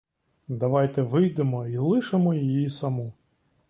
[0.47, 3.13] Давайте вийдемо й лишимо її саму.